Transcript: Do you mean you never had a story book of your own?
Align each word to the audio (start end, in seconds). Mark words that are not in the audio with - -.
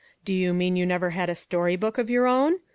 Do 0.25 0.33
you 0.33 0.51
mean 0.51 0.75
you 0.75 0.87
never 0.87 1.11
had 1.11 1.29
a 1.29 1.35
story 1.35 1.75
book 1.75 1.99
of 1.99 2.09
your 2.09 2.25
own? 2.25 2.55